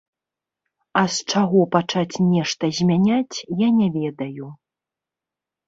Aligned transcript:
А 1.01 1.03
з 1.15 1.27
чаго 1.33 1.59
пачаць 1.75 2.21
нешта 2.31 2.65
змяняць, 2.79 3.37
я 3.65 3.69
не 3.79 3.87
ведаю. 4.01 4.51